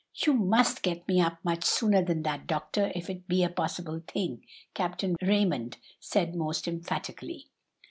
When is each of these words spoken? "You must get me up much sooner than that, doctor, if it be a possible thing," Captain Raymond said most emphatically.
"You 0.15 0.33
must 0.33 0.81
get 0.81 1.07
me 1.07 1.21
up 1.21 1.37
much 1.45 1.63
sooner 1.63 2.03
than 2.03 2.23
that, 2.23 2.47
doctor, 2.47 2.91
if 2.95 3.07
it 3.07 3.27
be 3.27 3.43
a 3.43 3.49
possible 3.49 4.01
thing," 4.07 4.43
Captain 4.73 5.15
Raymond 5.21 5.77
said 5.99 6.33
most 6.33 6.67
emphatically. 6.67 7.45